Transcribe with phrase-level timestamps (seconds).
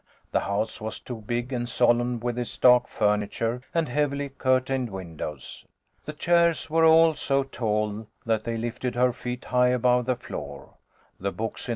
[0.31, 5.63] The house was too big and solemn with its dark furniture and heavily curtained windows.
[6.05, 10.11] The chairs were all so tall that they lifted her feet high 1 68 THE
[10.13, 10.77] LITTLE COLONEL'S
[11.23, 11.69] HOLIDAYS.